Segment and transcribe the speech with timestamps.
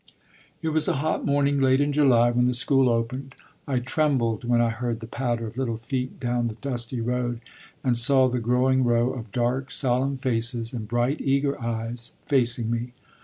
[0.63, 3.35] It was a hot morning late in July when the school opened.
[3.67, 7.39] I trembled when I heard the patter of little feet down the dusty road,
[7.83, 12.93] and saw the growing row of dark solemn faces and bright eager eyes facing me.